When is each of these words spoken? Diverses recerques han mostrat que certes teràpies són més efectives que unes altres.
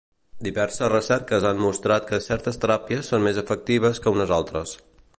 Diverses 0.45 0.89
recerques 0.93 1.45
han 1.51 1.61
mostrat 1.65 2.09
que 2.13 2.21
certes 2.29 2.59
teràpies 2.65 3.13
són 3.13 3.27
més 3.29 3.41
efectives 3.47 4.05
que 4.07 4.19
unes 4.19 4.39
altres. 4.43 4.79